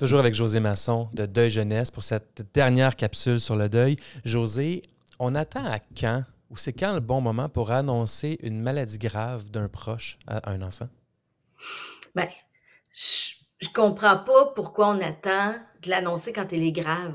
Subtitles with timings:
[0.00, 3.96] Toujours avec José Masson de Deuil Jeunesse pour cette dernière capsule sur le deuil.
[4.24, 4.80] José,
[5.18, 9.50] on attend à quand ou c'est quand le bon moment pour annoncer une maladie grave
[9.50, 10.88] d'un proche à un enfant?
[12.14, 12.28] Ben,
[12.94, 17.12] je, je comprends pas pourquoi on attend de l'annoncer quand elle est grave.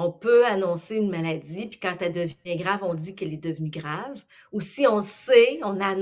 [0.00, 3.68] On peut annoncer une maladie, puis quand elle devient grave, on dit qu'elle est devenue
[3.68, 4.24] grave.
[4.52, 5.94] Ou si on sait, on a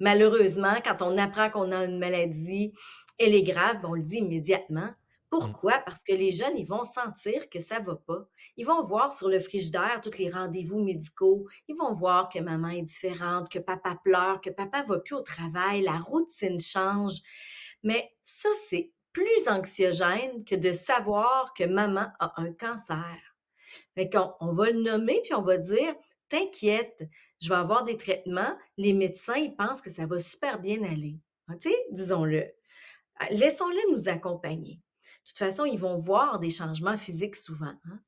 [0.00, 2.74] malheureusement, quand on apprend qu'on a une maladie,
[3.18, 4.90] elle est grave, ben, on le dit immédiatement.
[5.30, 5.78] Pourquoi?
[5.86, 8.28] Parce que les jeunes, ils vont sentir que ça va pas.
[8.58, 11.48] Ils vont voir sur le frigidaire tous les rendez-vous médicaux.
[11.68, 15.22] Ils vont voir que maman est différente, que papa pleure, que papa va plus au
[15.22, 17.20] travail, la routine change.
[17.82, 23.18] Mais ça, c'est plus anxiogène que de savoir que maman a un cancer.
[23.94, 25.94] Fait qu'on on va le nommer, puis on va dire
[26.32, 27.02] T'inquiète,
[27.42, 28.56] je vais avoir des traitements.
[28.78, 31.18] Les médecins, ils pensent que ça va super bien aller.
[31.60, 32.50] Tu sais, disons-le.
[33.18, 34.80] Ah, laissons-les nous accompagner.
[35.24, 37.74] De toute façon, ils vont voir des changements physiques souvent.
[37.84, 38.00] Hein.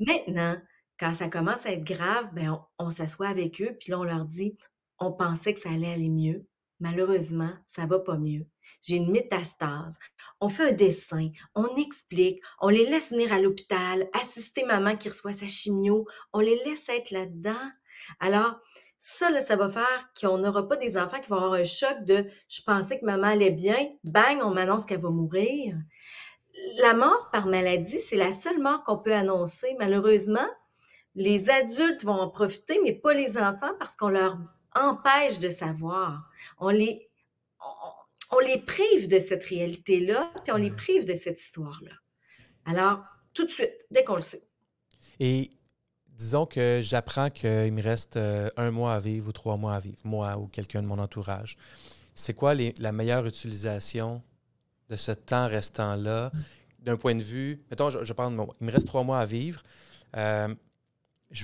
[0.00, 0.60] Maintenant,
[0.98, 4.24] quand ça commence à être grave, ben on, s'assoit avec eux, puis là, on leur
[4.24, 4.56] dit
[4.98, 6.46] On pensait que ça allait aller mieux.
[6.80, 8.46] Malheureusement, ça va pas mieux
[8.82, 9.98] j'ai une métastase.
[10.40, 15.08] On fait un dessin, on explique, on les laisse venir à l'hôpital, assister maman qui
[15.08, 17.70] reçoit sa chimio, on les laisse être là-dedans.
[18.20, 18.60] Alors,
[19.08, 22.02] ça, là, ça va faire qu'on n'aura pas des enfants qui vont avoir un choc
[22.02, 25.76] de je pensais que maman allait bien, bang, on m'annonce qu'elle va mourir.
[26.80, 29.76] La mort par maladie, c'est la seule mort qu'on peut annoncer.
[29.78, 30.48] Malheureusement,
[31.14, 34.38] les adultes vont en profiter, mais pas les enfants parce qu'on leur
[34.74, 36.28] empêche de savoir.
[36.58, 37.08] On les,
[38.32, 41.92] on les prive de cette réalité-là, puis on les prive de cette histoire-là.
[42.64, 43.04] Alors,
[43.34, 44.42] tout de suite, dès qu'on le sait.
[45.20, 45.55] Et
[46.16, 49.80] disons que j'apprends qu'il me reste euh, un mois à vivre ou trois mois à
[49.80, 51.56] vivre, moi ou quelqu'un de mon entourage.
[52.14, 54.22] C'est quoi la meilleure utilisation
[54.88, 56.32] de ce temps restant-là?
[56.80, 59.62] D'un point de vue, mettons, je, parle il me reste trois mois à vivre.
[60.16, 60.54] Euh,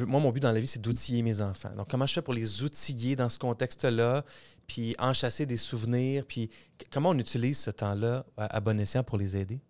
[0.00, 1.70] moi, mon but dans la vie, c'est d'outiller mes enfants.
[1.76, 4.24] Donc, comment je fais pour les outiller dans ce contexte-là,
[4.66, 6.50] puis enchasser des souvenirs, puis
[6.92, 9.60] comment on utilise ce temps-là à, bon escient pour les aider?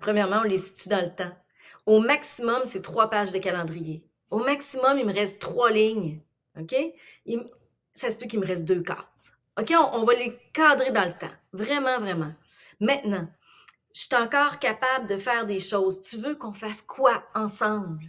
[0.00, 1.32] Premièrement, on les situe dans le temps.
[1.86, 4.04] Au maximum, c'est trois pages de calendrier.
[4.30, 6.20] Au maximum, il me reste trois lignes.
[6.58, 6.74] OK?
[7.92, 9.32] ça se peut qu'il me reste deux cases.
[9.58, 9.72] OK?
[9.72, 11.32] On, on, va les cadrer dans le temps.
[11.52, 12.32] Vraiment, vraiment.
[12.80, 13.28] Maintenant,
[13.94, 16.00] je suis encore capable de faire des choses.
[16.02, 18.04] Tu veux qu'on fasse quoi ensemble?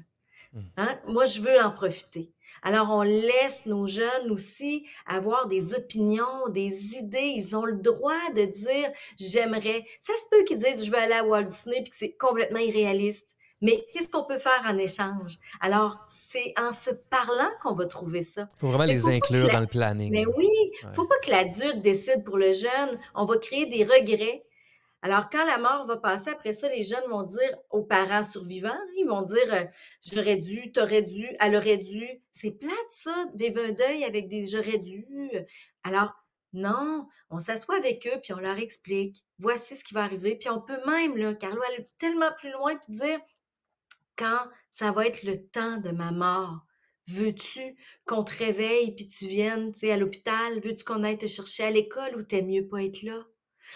[0.52, 0.60] Mmh.
[0.78, 1.00] Hein?
[1.08, 2.34] Moi, je veux en profiter.
[2.64, 7.34] Alors, on laisse nos jeunes aussi avoir des opinions, des idées.
[7.36, 9.86] Ils ont le droit de dire j'aimerais.
[10.00, 12.60] Ça se peut qu'ils disent je veux aller à Walt Disney puis que c'est complètement
[12.60, 13.37] irréaliste.
[13.62, 15.38] Mais qu'est-ce qu'on peut faire en échange?
[15.62, 18.48] Alors, c'est en se parlant qu'on va trouver ça.
[18.58, 20.12] Il faut vraiment les inclure dans le planning.
[20.12, 20.50] Mais oui,
[20.84, 23.00] il ne faut pas que l'adulte décide pour le jeune.
[23.16, 24.44] On va créer des regrets.
[25.02, 28.78] Alors, quand la mort va passer, après ça, les jeunes vont dire aux parents survivants,
[28.98, 29.64] ils vont dire euh,
[30.12, 32.08] J'aurais dû, t'aurais dû, elle aurait dû.
[32.34, 35.06] C'est plate, ça, vivre un deuil avec des j'aurais dû.
[35.84, 36.14] Alors,
[36.54, 40.36] non, on s'assoit avec eux, puis on leur explique voici ce qui va arriver.
[40.36, 43.20] Puis on peut même, là, Carlo, aller tellement plus loin, puis dire
[44.18, 46.66] Quand ça va être le temps de ma mort,
[47.08, 50.60] veux-tu qu'on te réveille, puis tu viennes à l'hôpital?
[50.60, 53.26] Veux-tu qu'on aille te chercher à l'école ou t'aimes mieux pas être là?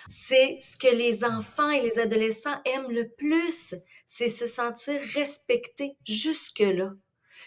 [0.07, 3.75] C'est ce que les enfants et les adolescents aiment le plus,
[4.07, 6.93] c'est se sentir respectés jusque-là.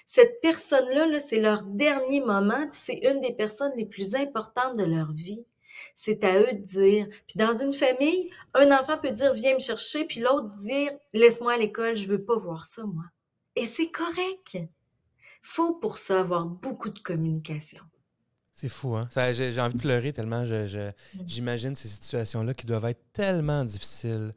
[0.06, 4.84] Cette personne-là, c'est leur dernier moment, puis c'est une des personnes les plus importantes de
[4.84, 5.46] leur vie.
[5.94, 7.08] C'est à eux de dire.
[7.26, 11.54] Puis dans une famille, un enfant peut dire viens me chercher, puis l'autre dire laisse-moi
[11.54, 13.04] à l'école, je veux pas voir ça moi.
[13.56, 14.58] Et c'est correct.
[15.42, 17.82] Faut pour ça avoir beaucoup de communication.
[18.52, 19.08] C'est fou, hein?
[19.32, 20.92] J'ai envie de pleurer tellement mm.
[21.26, 24.30] j'imagine ces situations-là qui doivent être tellement difficiles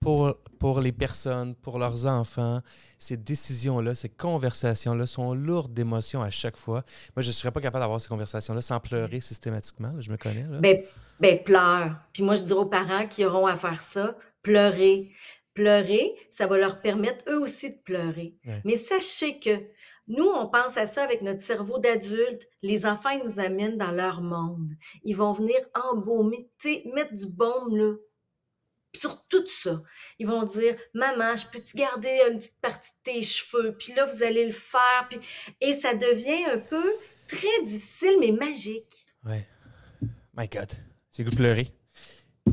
[0.00, 2.60] pour, pour les personnes, pour leurs enfants.
[2.98, 6.84] Ces décisions-là, ces conversations-là sont lourdes d'émotions à chaque fois.
[7.14, 10.00] Moi, je ne serais pas capable d'avoir ces conversations-là sans pleurer systématiquement.
[10.00, 10.44] je me connais.
[10.44, 10.58] Là.
[10.60, 10.82] Ben,
[11.20, 11.96] ben, pleure.
[12.14, 15.10] Puis moi, je dirais aux parents qui auront à faire ça, pleurer.
[15.52, 18.36] Pleurer, ça va leur permettre eux aussi de pleurer.
[18.64, 19.50] Mais sachez que
[20.06, 22.48] nous, on pense à ça avec notre cerveau d'adulte.
[22.62, 24.72] Les enfants, ils nous amènent dans leur monde.
[25.04, 26.48] Ils vont venir embaumer,
[26.94, 27.92] mettre du baume là,
[28.94, 29.82] sur tout ça.
[30.18, 33.76] Ils vont dire Maman, je peux-tu garder une petite partie de tes cheveux?
[33.78, 35.08] Puis là, vous allez le faire.
[35.08, 35.20] Puis...
[35.60, 36.84] Et ça devient un peu
[37.28, 39.06] très difficile, mais magique.
[39.24, 39.46] Ouais.
[40.36, 40.70] My God.
[41.12, 41.68] J'ai goût de pleurer.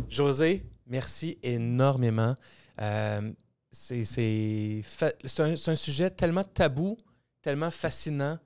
[0.10, 2.36] José, merci énormément.
[2.82, 3.32] Euh,
[3.72, 4.84] c'est
[5.40, 6.98] un, sujet tellement tabou
[7.42, 8.40] tellement fascinant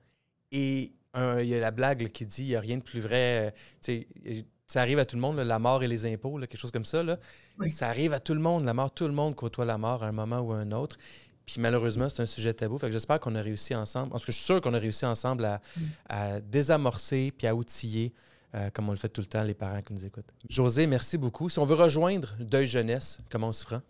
[0.50, 3.54] et il y a la blague qui dit il n'y a rien de plus vrai.
[3.88, 6.84] Euh, ça arrive à tout le monde, la mort et les impôts, quelque chose comme
[6.84, 7.02] ça.
[7.02, 7.18] Là.
[7.66, 8.90] Ça arrive à tout le monde, la mort.
[8.92, 10.96] Tout le monde côtoie la mort à un moment ou à un autre.
[11.44, 12.78] Puis malheureusement, c'est un sujet tabou.
[12.78, 14.14] Fait que j'espère qu'on a réussi ensemble.
[14.14, 16.40] En tout cas, je suis sûr qu'on a réussi ensemble à, mm.
[16.50, 18.12] désamorcer puis à outiller,
[18.54, 20.32] euh, comme on le fait tout le temps, les parents qui nous écoutent.
[20.48, 21.48] José, merci beaucoup.
[21.48, 23.82] Si on veut rejoindre Deuil Jeunesse, comment on se prend?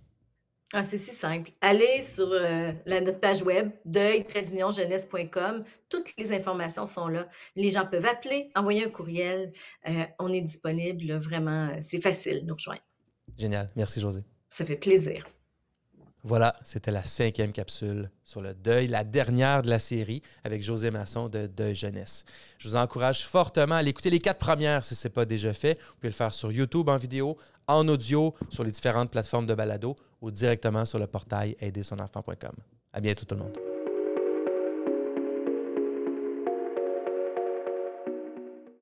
[0.74, 1.50] Ah, c'est si simple.
[1.60, 5.64] Allez sur euh, la, notre page web, deuil jeunesse.com.
[5.90, 7.28] Toutes les informations sont là.
[7.56, 9.52] Les gens peuvent appeler, envoyer un courriel.
[9.86, 11.76] Euh, on est disponible, vraiment.
[11.82, 12.80] C'est facile de nous rejoindre.
[13.36, 13.70] Génial.
[13.76, 14.22] Merci, José.
[14.48, 15.26] Ça fait plaisir.
[16.24, 20.92] Voilà, c'était la cinquième capsule sur le deuil, la dernière de la série avec José
[20.92, 22.24] Masson de Deuil Jeunesse.
[22.58, 25.80] Je vous encourage fortement à l'écouter les quatre premières si ce n'est pas déjà fait.
[25.80, 27.36] Vous pouvez le faire sur YouTube en vidéo,
[27.66, 32.54] en audio, sur les différentes plateformes de balado ou directement sur le portail aidersonenfant.com.
[32.92, 33.71] À bientôt tout le monde.